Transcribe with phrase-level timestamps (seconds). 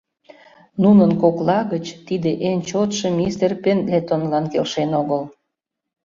[0.81, 5.21] Нунын кокла гыч тиде эн чотшо мистер Пендлетонлан келшен огыл.